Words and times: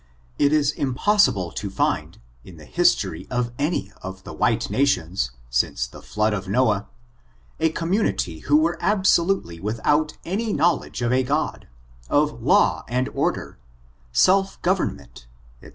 It 0.39 0.51
is 0.51 0.71
impossible 0.71 1.51
to 1.51 1.69
find, 1.69 2.17
in 2.43 2.57
the 2.57 2.65
history 2.65 3.27
of 3.29 3.51
any 3.59 3.91
of 4.01 4.23
the 4.23 4.33
white 4.33 4.67
nations, 4.71 5.29
since 5.51 5.85
the 5.85 6.01
flood 6.01 6.33
of 6.33 6.47
Noah, 6.47 6.87
a 7.59 7.69
community 7.69 8.39
who 8.39 8.57
were 8.57 8.79
absolutely 8.81 9.59
without 9.59 10.17
any 10.25 10.53
knowledge 10.53 11.03
of 11.03 11.13
a 11.13 11.21
God, 11.21 11.67
of 12.09 12.41
law 12.41 12.83
and 12.87 13.09
order, 13.09 13.59
self 14.11 14.59
government, 14.63 15.27
&c. 15.61 15.69